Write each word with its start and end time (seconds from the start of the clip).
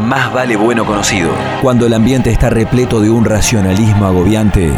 más 0.00 0.32
vale 0.32 0.56
bueno 0.56 0.84
conocido. 0.84 1.30
Cuando 1.62 1.86
el 1.86 1.94
ambiente 1.94 2.30
está 2.30 2.50
repleto 2.50 3.00
de 3.00 3.10
un 3.10 3.24
racionalismo 3.24 4.06
agobiante, 4.06 4.72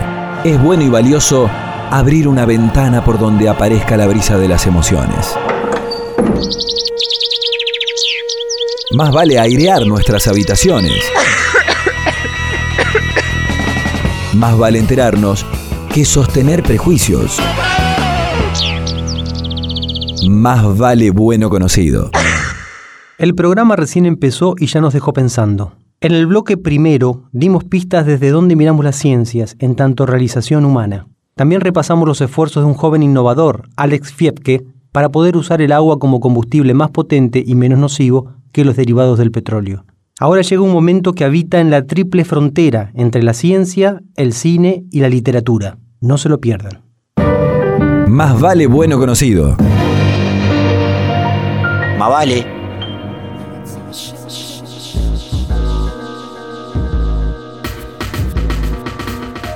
es 0.44 0.60
bueno 0.60 0.82
y 0.82 0.88
valioso 0.88 1.48
abrir 1.90 2.26
una 2.26 2.44
ventana 2.44 3.04
por 3.04 3.18
donde 3.18 3.48
aparezca 3.48 3.96
la 3.96 4.06
brisa 4.06 4.36
de 4.36 4.48
las 4.48 4.66
emociones. 4.66 5.36
Más 8.94 9.12
vale 9.12 9.38
airear 9.38 9.86
nuestras 9.86 10.26
habitaciones. 10.26 11.04
Más 14.34 14.58
vale 14.58 14.78
enterarnos 14.78 15.46
que 15.92 16.04
sostener 16.04 16.62
prejuicios. 16.62 17.38
Más 20.28 20.76
vale 20.76 21.10
bueno 21.10 21.48
conocido. 21.48 22.10
El 23.22 23.36
programa 23.36 23.76
recién 23.76 24.04
empezó 24.04 24.56
y 24.58 24.66
ya 24.66 24.80
nos 24.80 24.94
dejó 24.94 25.12
pensando. 25.12 25.74
En 26.00 26.10
el 26.10 26.26
bloque 26.26 26.56
primero 26.56 27.28
dimos 27.30 27.62
pistas 27.62 28.04
desde 28.04 28.30
dónde 28.30 28.56
miramos 28.56 28.84
las 28.84 28.96
ciencias 28.96 29.54
en 29.60 29.76
tanto 29.76 30.06
realización 30.06 30.64
humana. 30.64 31.06
También 31.36 31.60
repasamos 31.60 32.08
los 32.08 32.20
esfuerzos 32.20 32.64
de 32.64 32.68
un 32.68 32.74
joven 32.74 33.04
innovador, 33.04 33.68
Alex 33.76 34.12
Fiepke, 34.12 34.64
para 34.90 35.10
poder 35.10 35.36
usar 35.36 35.62
el 35.62 35.70
agua 35.70 36.00
como 36.00 36.18
combustible 36.18 36.74
más 36.74 36.90
potente 36.90 37.44
y 37.46 37.54
menos 37.54 37.78
nocivo 37.78 38.32
que 38.50 38.64
los 38.64 38.74
derivados 38.74 39.20
del 39.20 39.30
petróleo. 39.30 39.84
Ahora 40.18 40.42
llega 40.42 40.60
un 40.60 40.72
momento 40.72 41.12
que 41.12 41.24
habita 41.24 41.60
en 41.60 41.70
la 41.70 41.86
triple 41.86 42.24
frontera 42.24 42.90
entre 42.94 43.22
la 43.22 43.34
ciencia, 43.34 44.02
el 44.16 44.32
cine 44.32 44.82
y 44.90 44.98
la 44.98 45.08
literatura. 45.08 45.78
No 46.00 46.18
se 46.18 46.28
lo 46.28 46.40
pierdan. 46.40 46.82
Más 48.08 48.40
vale 48.40 48.66
bueno 48.66 48.98
conocido. 48.98 49.56
Más 51.96 52.10
vale. 52.10 52.51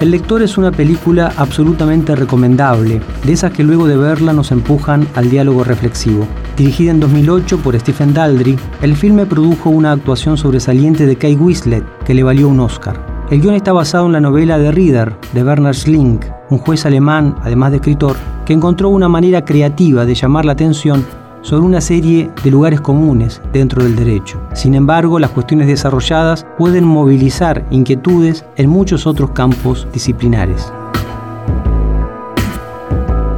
El 0.06 0.12
lector 0.12 0.40
es 0.40 0.56
una 0.56 0.70
película 0.70 1.32
absolutamente 1.36 2.14
recomendable, 2.14 3.00
de 3.24 3.32
esas 3.32 3.50
que 3.50 3.64
luego 3.64 3.88
de 3.88 3.96
verla 3.96 4.32
nos 4.32 4.52
empujan 4.52 5.04
al 5.16 5.30
diálogo 5.30 5.64
reflexivo. 5.64 6.28
Dirigida 6.56 6.92
en 6.92 7.00
2008 7.00 7.58
por 7.58 7.76
Stephen 7.76 8.14
Daldry, 8.14 8.56
el 8.82 8.94
filme 8.94 9.26
produjo 9.26 9.68
una 9.68 9.90
actuación 9.90 10.36
sobresaliente 10.36 11.06
de 11.06 11.16
Kay 11.16 11.34
Winslet, 11.34 11.82
que 12.04 12.14
le 12.14 12.22
valió 12.22 12.48
un 12.48 12.60
Oscar. 12.60 13.04
El 13.32 13.40
guion 13.40 13.56
está 13.56 13.72
basado 13.72 14.06
en 14.06 14.12
la 14.12 14.20
novela 14.20 14.58
The 14.58 14.70
Reader 14.70 15.16
de 15.32 15.42
Bernard 15.42 15.74
Schlink, 15.74 16.24
un 16.50 16.58
juez 16.58 16.86
alemán, 16.86 17.34
además 17.42 17.72
de 17.72 17.78
escritor, 17.78 18.14
que 18.44 18.52
encontró 18.52 18.90
una 18.90 19.08
manera 19.08 19.44
creativa 19.44 20.06
de 20.06 20.14
llamar 20.14 20.44
la 20.44 20.52
atención 20.52 21.04
sobre 21.46 21.64
una 21.64 21.80
serie 21.80 22.28
de 22.42 22.50
lugares 22.50 22.80
comunes 22.80 23.40
dentro 23.52 23.84
del 23.84 23.94
derecho. 23.94 24.40
Sin 24.52 24.74
embargo, 24.74 25.20
las 25.20 25.30
cuestiones 25.30 25.68
desarrolladas 25.68 26.44
pueden 26.58 26.84
movilizar 26.84 27.64
inquietudes 27.70 28.44
en 28.56 28.68
muchos 28.68 29.06
otros 29.06 29.30
campos 29.30 29.86
disciplinares. 29.92 30.72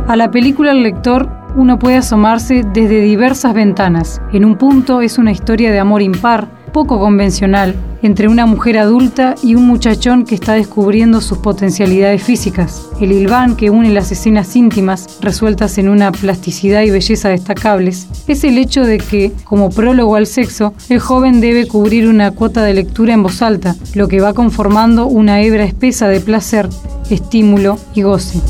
A 0.06 0.16
la 0.16 0.30
película 0.30 0.70
El 0.72 0.84
lector 0.84 1.28
uno 1.54 1.78
puede 1.78 1.96
asomarse 1.96 2.64
desde 2.72 3.02
diversas 3.02 3.52
ventanas. 3.52 4.22
En 4.32 4.46
un 4.46 4.56
punto 4.56 5.02
es 5.02 5.18
una 5.18 5.30
historia 5.30 5.70
de 5.70 5.78
amor 5.78 6.00
impar, 6.00 6.48
poco 6.78 7.00
convencional, 7.00 7.74
entre 8.02 8.28
una 8.28 8.46
mujer 8.46 8.78
adulta 8.78 9.34
y 9.42 9.56
un 9.56 9.66
muchachón 9.66 10.24
que 10.24 10.36
está 10.36 10.52
descubriendo 10.52 11.20
sus 11.20 11.38
potencialidades 11.38 12.22
físicas. 12.22 12.88
El 13.00 13.10
hilván 13.10 13.56
que 13.56 13.68
une 13.68 13.90
las 13.90 14.12
escenas 14.12 14.54
íntimas, 14.54 15.18
resueltas 15.20 15.76
en 15.78 15.88
una 15.88 16.12
plasticidad 16.12 16.82
y 16.82 16.90
belleza 16.90 17.30
destacables, 17.30 18.06
es 18.28 18.44
el 18.44 18.58
hecho 18.58 18.84
de 18.84 18.98
que, 18.98 19.32
como 19.42 19.70
prólogo 19.70 20.14
al 20.14 20.28
sexo, 20.28 20.72
el 20.88 21.00
joven 21.00 21.40
debe 21.40 21.66
cubrir 21.66 22.06
una 22.06 22.30
cuota 22.30 22.62
de 22.62 22.74
lectura 22.74 23.12
en 23.12 23.24
voz 23.24 23.42
alta, 23.42 23.74
lo 23.96 24.06
que 24.06 24.20
va 24.20 24.32
conformando 24.32 25.06
una 25.06 25.42
hebra 25.42 25.64
espesa 25.64 26.06
de 26.06 26.20
placer, 26.20 26.68
estímulo 27.10 27.76
y 27.92 28.02
goce. 28.02 28.40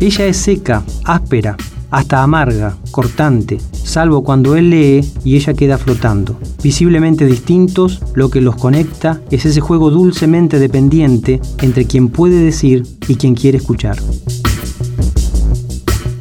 Ella 0.00 0.26
es 0.26 0.36
seca, 0.36 0.82
áspera, 1.04 1.56
hasta 1.92 2.22
amarga, 2.22 2.76
cortante, 2.90 3.58
salvo 3.72 4.24
cuando 4.24 4.56
él 4.56 4.70
lee 4.70 5.04
y 5.24 5.36
ella 5.36 5.52
queda 5.54 5.78
flotando. 5.78 6.38
Visiblemente 6.62 7.26
distintos, 7.26 8.00
lo 8.14 8.30
que 8.30 8.40
los 8.40 8.56
conecta 8.56 9.20
es 9.30 9.44
ese 9.44 9.60
juego 9.60 9.90
dulcemente 9.90 10.58
dependiente 10.58 11.40
entre 11.60 11.84
quien 11.84 12.08
puede 12.08 12.42
decir 12.42 12.82
y 13.06 13.16
quien 13.16 13.34
quiere 13.34 13.58
escuchar. 13.58 13.98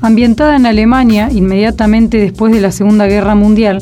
Ambientada 0.01 0.57
en 0.57 0.65
Alemania 0.65 1.29
inmediatamente 1.31 2.17
después 2.17 2.53
de 2.53 2.59
la 2.59 2.71
Segunda 2.71 3.05
Guerra 3.05 3.35
Mundial, 3.35 3.81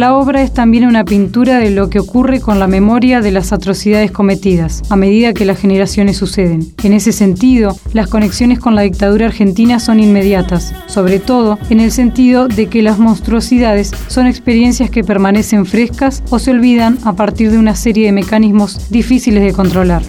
la 0.00 0.14
obra 0.14 0.40
es 0.40 0.54
también 0.54 0.86
una 0.86 1.04
pintura 1.04 1.58
de 1.58 1.68
lo 1.68 1.90
que 1.90 1.98
ocurre 1.98 2.40
con 2.40 2.58
la 2.58 2.66
memoria 2.66 3.20
de 3.20 3.32
las 3.32 3.52
atrocidades 3.52 4.10
cometidas, 4.10 4.80
a 4.88 4.96
medida 4.96 5.34
que 5.34 5.44
las 5.44 5.60
generaciones 5.60 6.16
suceden. 6.16 6.72
En 6.82 6.94
ese 6.94 7.12
sentido, 7.12 7.76
las 7.92 8.08
conexiones 8.08 8.58
con 8.58 8.74
la 8.74 8.80
dictadura 8.80 9.26
argentina 9.26 9.78
son 9.78 10.00
inmediatas, 10.00 10.74
sobre 10.86 11.18
todo 11.18 11.58
en 11.68 11.80
el 11.80 11.92
sentido 11.92 12.48
de 12.48 12.68
que 12.68 12.80
las 12.80 12.98
monstruosidades 12.98 13.92
son 14.06 14.26
experiencias 14.26 14.88
que 14.88 15.04
permanecen 15.04 15.66
frescas 15.66 16.22
o 16.30 16.38
se 16.38 16.52
olvidan 16.52 16.96
a 17.04 17.12
partir 17.12 17.50
de 17.50 17.58
una 17.58 17.74
serie 17.74 18.06
de 18.06 18.12
mecanismos 18.12 18.90
difíciles 18.90 19.44
de 19.44 19.52
controlar. 19.52 20.00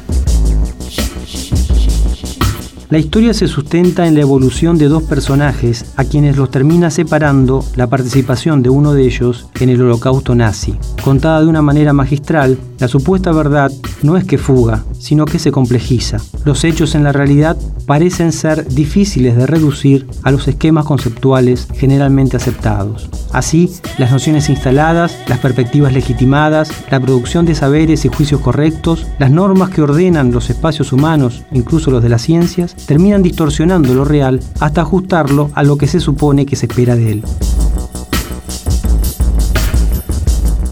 La 2.91 2.99
historia 2.99 3.33
se 3.33 3.47
sustenta 3.47 4.05
en 4.05 4.15
la 4.15 4.19
evolución 4.19 4.77
de 4.77 4.89
dos 4.89 5.03
personajes 5.03 5.93
a 5.95 6.03
quienes 6.03 6.35
los 6.35 6.51
termina 6.51 6.91
separando 6.91 7.63
la 7.77 7.87
participación 7.87 8.61
de 8.61 8.69
uno 8.69 8.93
de 8.93 9.05
ellos 9.05 9.47
en 9.61 9.69
el 9.69 9.81
holocausto 9.81 10.35
nazi. 10.35 10.75
Contada 11.01 11.39
de 11.39 11.47
una 11.47 11.61
manera 11.61 11.93
magistral, 11.93 12.57
la 12.79 12.89
supuesta 12.89 13.31
verdad 13.31 13.71
no 14.03 14.17
es 14.17 14.25
que 14.25 14.37
fuga, 14.37 14.83
sino 14.99 15.23
que 15.23 15.39
se 15.39 15.53
complejiza. 15.53 16.17
Los 16.43 16.65
hechos 16.65 16.93
en 16.93 17.05
la 17.05 17.13
realidad 17.13 17.55
parecen 17.85 18.33
ser 18.33 18.67
difíciles 18.67 19.37
de 19.37 19.47
reducir 19.47 20.05
a 20.23 20.31
los 20.31 20.49
esquemas 20.49 20.83
conceptuales 20.83 21.69
generalmente 21.73 22.35
aceptados. 22.35 23.09
Así, 23.31 23.71
las 23.99 24.11
nociones 24.11 24.49
instaladas, 24.49 25.17
las 25.27 25.39
perspectivas 25.39 25.93
legitimadas, 25.93 26.71
la 26.91 26.99
producción 26.99 27.45
de 27.45 27.55
saberes 27.55 28.03
y 28.03 28.09
juicios 28.09 28.41
correctos, 28.41 29.07
las 29.17 29.31
normas 29.31 29.69
que 29.69 29.81
ordenan 29.81 30.33
los 30.33 30.49
espacios 30.49 30.91
humanos, 30.91 31.43
incluso 31.53 31.89
los 31.89 32.03
de 32.03 32.09
las 32.09 32.23
ciencias, 32.23 32.75
terminan 32.85 33.23
distorsionando 33.23 33.93
lo 33.93 34.05
real 34.05 34.39
hasta 34.59 34.81
ajustarlo 34.81 35.51
a 35.53 35.63
lo 35.63 35.77
que 35.77 35.87
se 35.87 35.99
supone 35.99 36.45
que 36.45 36.55
se 36.55 36.65
espera 36.65 36.95
de 36.95 37.11
él. 37.11 37.23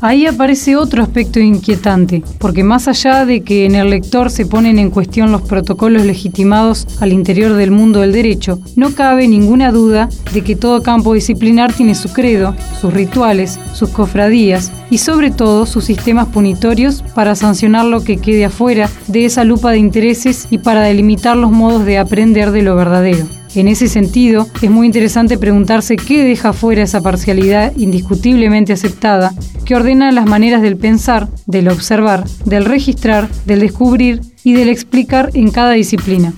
Ahí 0.02 0.26
aparece 0.26 0.78
otro 0.78 1.04
aspecto 1.04 1.42
inquietante, 1.42 2.24
porque 2.38 2.64
más 2.64 2.88
allá 2.88 3.26
de 3.26 3.42
que 3.42 3.66
en 3.66 3.76
el 3.76 3.90
lector 3.90 4.32
se 4.32 4.46
ponen 4.46 4.80
en 4.80 4.92
cuestión 4.92 5.32
los 5.32 5.42
protocolos 5.42 6.06
legitimados 6.06 6.88
al 7.02 7.12
interior 7.12 7.54
del 7.54 7.72
mundo 7.72 8.00
del 8.00 8.14
derecho, 8.14 8.60
no 8.78 8.96
cabe 8.96 9.28
ninguna 9.28 9.74
duda 9.74 10.08
de 10.34 10.42
que 10.42 10.56
todo 10.56 10.82
campo 10.84 11.14
disciplinar 11.14 11.74
tiene 11.74 11.96
su 11.96 12.14
credo, 12.14 12.56
sus 12.80 12.94
rituales, 12.94 13.60
sus 13.74 13.90
cofradías 13.90 14.72
y 14.90 15.00
sobre 15.00 15.32
todo 15.32 15.66
sus 15.66 15.84
sistemas 15.84 16.28
punitorios 16.28 17.04
para 17.14 17.36
sancionar 17.36 17.84
lo 17.86 18.02
que 18.04 18.18
quede 18.18 18.46
afuera 18.46 18.90
de 19.08 19.26
esa 19.26 19.44
lupa 19.44 19.72
de 19.72 19.80
intereses 19.80 20.48
y 20.50 20.60
para 20.60 20.82
delimitar 20.82 21.36
los 21.36 21.52
modos 21.52 21.86
de 21.86 21.98
aprender 21.98 22.52
de 22.52 22.62
lo 22.62 22.76
verdadero. 22.76 23.39
En 23.56 23.68
ese 23.68 23.88
sentido, 23.88 24.48
es 24.62 24.70
muy 24.70 24.86
interesante 24.86 25.38
preguntarse 25.38 25.96
qué 25.96 26.24
deja 26.24 26.54
fuera 26.54 26.84
esa 26.84 27.02
parcialidad 27.02 27.76
indiscutiblemente 27.78 28.74
aceptada, 28.74 29.34
que 29.66 29.76
ordena 29.76 30.12
las 30.12 30.26
maneras 30.26 30.62
del 30.62 30.78
pensar, 30.78 31.28
del 31.48 31.68
observar, 31.68 32.26
del 32.46 32.66
registrar, 32.66 33.28
del 33.46 33.62
descubrir 33.62 34.22
y 34.44 34.54
del 34.54 34.70
explicar 34.70 35.32
en 35.34 35.52
cada 35.52 35.72
disciplina. 35.72 36.34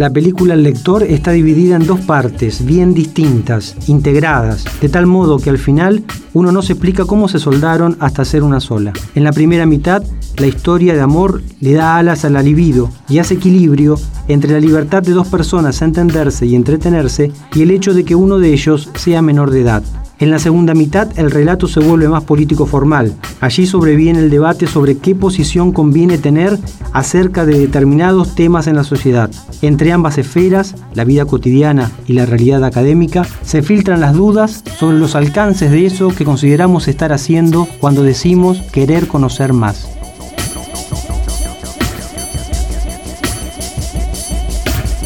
La 0.00 0.08
película 0.08 0.54
El 0.54 0.62
lector 0.62 1.02
está 1.02 1.32
dividida 1.32 1.76
en 1.76 1.86
dos 1.86 2.00
partes, 2.00 2.64
bien 2.64 2.94
distintas, 2.94 3.76
integradas, 3.86 4.64
de 4.80 4.88
tal 4.88 5.06
modo 5.06 5.38
que 5.38 5.50
al 5.50 5.58
final 5.58 6.04
uno 6.32 6.52
no 6.52 6.62
se 6.62 6.72
explica 6.72 7.04
cómo 7.04 7.28
se 7.28 7.38
soldaron 7.38 7.98
hasta 8.00 8.24
ser 8.24 8.42
una 8.42 8.60
sola. 8.60 8.94
En 9.14 9.24
la 9.24 9.32
primera 9.34 9.66
mitad, 9.66 10.02
la 10.38 10.46
historia 10.46 10.94
de 10.94 11.02
amor 11.02 11.42
le 11.60 11.74
da 11.74 11.98
alas 11.98 12.24
al 12.24 12.42
libido 12.42 12.88
y 13.10 13.18
hace 13.18 13.34
equilibrio 13.34 13.96
entre 14.26 14.52
la 14.52 14.60
libertad 14.60 15.02
de 15.02 15.12
dos 15.12 15.28
personas 15.28 15.82
a 15.82 15.84
entenderse 15.84 16.46
y 16.46 16.54
entretenerse 16.54 17.30
y 17.52 17.60
el 17.60 17.70
hecho 17.70 17.92
de 17.92 18.06
que 18.06 18.14
uno 18.14 18.38
de 18.38 18.54
ellos 18.54 18.88
sea 18.94 19.20
menor 19.20 19.50
de 19.50 19.60
edad. 19.60 19.82
En 20.20 20.30
la 20.30 20.38
segunda 20.38 20.74
mitad 20.74 21.08
el 21.18 21.30
relato 21.30 21.66
se 21.66 21.80
vuelve 21.80 22.06
más 22.06 22.24
político 22.24 22.66
formal. 22.66 23.14
Allí 23.40 23.66
sobreviene 23.66 24.18
el 24.18 24.28
debate 24.28 24.66
sobre 24.66 24.98
qué 24.98 25.14
posición 25.14 25.72
conviene 25.72 26.18
tener 26.18 26.58
acerca 26.92 27.46
de 27.46 27.58
determinados 27.58 28.34
temas 28.34 28.66
en 28.66 28.76
la 28.76 28.84
sociedad. 28.84 29.30
Entre 29.62 29.92
ambas 29.92 30.18
esferas, 30.18 30.74
la 30.92 31.04
vida 31.04 31.24
cotidiana 31.24 31.90
y 32.06 32.12
la 32.12 32.26
realidad 32.26 32.64
académica, 32.64 33.26
se 33.42 33.62
filtran 33.62 34.00
las 34.00 34.14
dudas 34.14 34.62
sobre 34.78 34.98
los 34.98 35.16
alcances 35.16 35.70
de 35.70 35.86
eso 35.86 36.10
que 36.10 36.26
consideramos 36.26 36.86
estar 36.86 37.14
haciendo 37.14 37.66
cuando 37.80 38.02
decimos 38.02 38.60
querer 38.72 39.08
conocer 39.08 39.54
más. 39.54 39.99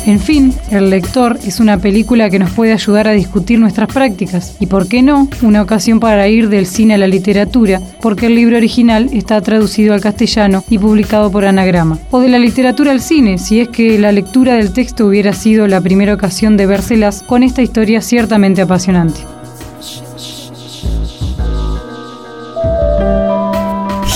En 0.06 0.20
fin, 0.20 0.52
El 0.70 0.90
lector 0.90 1.38
es 1.46 1.60
una 1.60 1.78
película 1.78 2.28
que 2.28 2.38
nos 2.38 2.50
puede 2.50 2.72
ayudar 2.72 3.08
a 3.08 3.12
discutir 3.12 3.58
nuestras 3.58 3.88
prácticas 3.92 4.56
y, 4.60 4.66
por 4.66 4.86
qué 4.86 5.02
no, 5.02 5.28
una 5.42 5.62
ocasión 5.62 5.98
para 5.98 6.28
ir 6.28 6.48
del 6.48 6.66
cine 6.66 6.94
a 6.94 6.98
la 6.98 7.06
literatura, 7.06 7.80
porque 8.02 8.26
el 8.26 8.34
libro 8.34 8.56
original 8.56 9.08
está 9.12 9.40
traducido 9.40 9.94
al 9.94 10.00
castellano 10.00 10.62
y 10.68 10.78
publicado 10.78 11.30
por 11.30 11.46
Anagrama. 11.46 11.98
O 12.10 12.20
de 12.20 12.28
la 12.28 12.38
literatura 12.38 12.92
al 12.92 13.00
cine, 13.00 13.38
si 13.38 13.60
es 13.60 13.68
que 13.68 13.98
la 13.98 14.12
lectura 14.12 14.54
del 14.54 14.72
texto 14.72 15.06
hubiera 15.06 15.32
sido 15.32 15.66
la 15.66 15.80
primera 15.80 16.14
ocasión 16.14 16.56
de 16.56 16.66
vérselas 16.66 17.22
con 17.22 17.42
esta 17.42 17.62
historia 17.62 18.02
ciertamente 18.02 18.60
apasionante. 18.62 19.20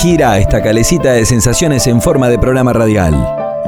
gira 0.01 0.37
esta 0.37 0.61
calecita 0.61 1.11
de 1.11 1.25
sensaciones 1.25 1.85
en 1.85 2.01
forma 2.01 2.29
de 2.29 2.39
programa 2.39 2.71
radial. 2.71 3.13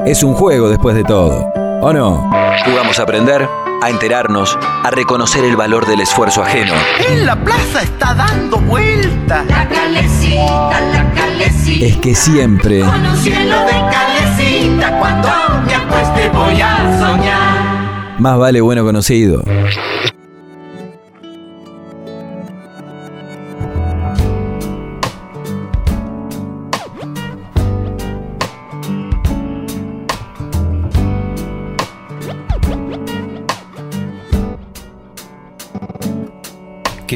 Es 0.06 0.22
un 0.22 0.32
juego 0.32 0.70
después 0.70 0.96
de 0.96 1.04
todo, 1.04 1.52
¿o 1.82 1.92
no? 1.92 2.30
Jugamos 2.64 2.98
a 3.00 3.02
aprender, 3.02 3.48
a 3.82 3.90
enterarnos, 3.90 4.56
a 4.84 4.90
reconocer 4.90 5.44
el 5.44 5.56
valor 5.56 5.84
del 5.86 6.00
esfuerzo 6.00 6.42
ajeno. 6.42 6.72
En 7.08 7.26
la 7.26 7.36
plaza 7.36 7.82
está 7.82 8.14
dando 8.14 8.58
vueltas. 8.58 9.44
La 9.46 9.68
calecita, 9.68 10.80
la 10.92 11.12
calecita. 11.12 11.86
Es 11.86 11.96
que 11.96 12.14
siempre 12.14 12.80
Con 12.80 13.04
un 13.04 13.16
cielo 13.16 13.56
de 13.64 13.72
calecita. 13.90 14.98
Cuando 14.98 15.28
me 15.66 15.74
acueste 15.74 16.28
voy 16.28 16.60
a 16.60 16.98
soñar. 17.00 18.20
más 18.20 18.38
vale 18.38 18.60
bueno 18.60 18.84
conocido. 18.84 19.42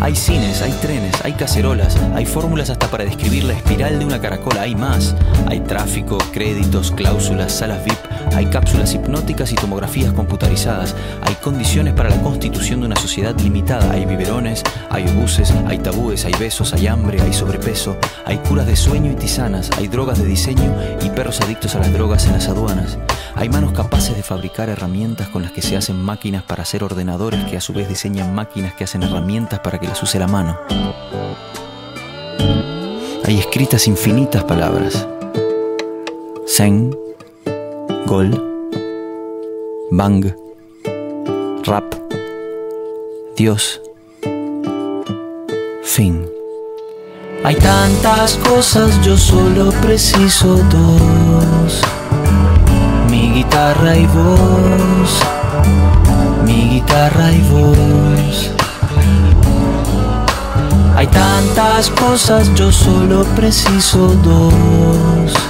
Hay 0.00 0.16
cines, 0.16 0.62
hay 0.62 0.72
trenes, 0.80 1.14
hay 1.24 1.34
cacerolas, 1.34 1.94
hay 2.14 2.24
fórmulas 2.24 2.70
hasta 2.70 2.90
para 2.90 3.04
describir 3.04 3.44
la 3.44 3.52
espiral 3.52 3.98
de 3.98 4.06
una 4.06 4.18
caracola, 4.18 4.62
hay 4.62 4.74
más. 4.74 5.14
Hay 5.46 5.60
tráfico, 5.60 6.16
créditos, 6.32 6.90
cláusulas, 6.90 7.52
salas 7.52 7.84
VIP, 7.84 7.98
hay 8.34 8.46
cápsulas 8.46 8.94
hipnóticas 8.94 9.52
y 9.52 9.54
tomografías 9.54 10.12
computarizadas, 10.12 10.94
hay 11.22 11.34
condiciones 11.36 11.94
para 11.94 12.10
la 12.10 12.20
constitución 12.22 12.80
de 12.80 12.86
una 12.86 12.96
sociedad 12.96 13.38
limitada, 13.38 13.92
hay 13.92 14.06
biberones, 14.06 14.62
hay 14.88 15.06
obuses, 15.08 15.52
hay 15.66 15.78
tabúes, 15.78 16.24
hay 16.24 16.32
besos, 16.38 16.72
hay 16.72 16.86
hambre, 16.86 17.20
hay 17.20 17.32
sobrepeso, 17.32 17.96
hay 18.24 18.38
curas 18.38 18.66
de 18.66 18.76
sueño 18.76 19.10
y 19.12 19.14
tisanas, 19.14 19.70
hay 19.76 19.88
drogas 19.88 20.18
de 20.18 20.26
diseño 20.26 20.74
y 21.02 21.10
perros 21.10 21.40
adictos 21.40 21.74
a 21.74 21.80
las 21.80 21.92
drogas 21.92 22.26
en 22.26 22.32
las 22.32 22.48
aduanas. 22.48 22.98
Hay 23.34 23.48
manos 23.48 23.72
capaces 23.72 24.16
de 24.16 24.22
fabricar 24.22 24.68
herramientas 24.68 25.28
con 25.28 25.42
las 25.42 25.52
que 25.52 25.62
se 25.62 25.76
hacen 25.76 25.96
máquinas 25.96 26.42
para 26.42 26.62
hacer 26.62 26.84
ordenadores 26.84 27.44
que 27.44 27.56
a 27.56 27.60
su 27.60 27.72
vez 27.72 27.88
diseñan 27.88 28.34
máquinas 28.34 28.74
que 28.74 28.84
hacen 28.84 29.02
herramientas 29.02 29.60
para 29.60 29.78
que 29.78 29.86
las 29.86 30.02
use 30.02 30.18
la 30.18 30.26
mano. 30.26 30.58
Hay 33.24 33.38
escritas 33.38 33.86
infinitas 33.86 34.42
palabras. 34.44 35.06
Zen, 36.48 36.94
Gol, 38.06 38.30
Bang, 39.90 40.24
Rap, 41.64 41.94
Dios, 43.36 43.80
Fin. 45.82 46.26
Hay 47.44 47.56
tantas 47.56 48.36
cosas, 48.36 49.00
yo 49.02 49.16
solo 49.16 49.70
preciso 49.82 50.56
dos. 50.56 51.80
Mi 53.10 53.32
guitarra 53.32 53.96
y 53.96 54.06
voz. 54.06 55.20
Mi 56.44 56.68
guitarra 56.68 57.32
y 57.32 57.40
voz. 57.50 58.50
Hay 60.96 61.06
tantas 61.06 61.90
cosas, 61.90 62.54
yo 62.54 62.70
solo 62.70 63.24
preciso 63.34 64.08
dos. 64.22 65.49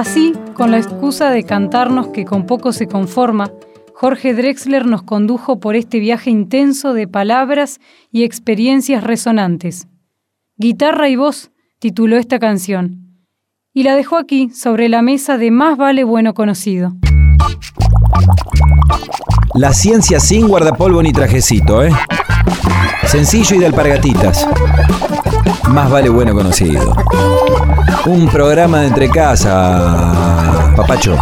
Así, 0.00 0.32
con 0.54 0.70
la 0.70 0.78
excusa 0.78 1.28
de 1.28 1.44
cantarnos 1.44 2.08
que 2.08 2.24
con 2.24 2.46
poco 2.46 2.72
se 2.72 2.86
conforma, 2.86 3.50
Jorge 3.92 4.32
Drexler 4.32 4.86
nos 4.86 5.02
condujo 5.02 5.60
por 5.60 5.76
este 5.76 5.98
viaje 5.98 6.30
intenso 6.30 6.94
de 6.94 7.06
palabras 7.06 7.80
y 8.10 8.24
experiencias 8.24 9.04
resonantes. 9.04 9.88
Guitarra 10.56 11.10
y 11.10 11.16
voz 11.16 11.50
tituló 11.80 12.16
esta 12.16 12.38
canción, 12.38 13.18
y 13.74 13.82
la 13.82 13.94
dejó 13.94 14.16
aquí 14.16 14.48
sobre 14.48 14.88
la 14.88 15.02
mesa 15.02 15.36
de 15.36 15.50
Más 15.50 15.76
vale 15.76 16.02
bueno 16.02 16.32
conocido. 16.32 16.94
La 19.54 19.74
ciencia 19.74 20.18
sin 20.18 20.48
guardapolvo 20.48 21.02
ni 21.02 21.12
trajecito, 21.12 21.84
¿eh? 21.84 21.92
Sencillo 23.04 23.56
y 23.56 23.58
de 23.58 23.66
alpargatitas. 23.66 24.48
Más 25.72 25.88
vale 25.90 26.08
bueno 26.08 26.34
conocido. 26.34 26.94
Un 28.06 28.28
programa 28.28 28.80
de 28.80 28.88
entre 28.88 29.08
casa, 29.08 30.72
papacho. 30.76 31.16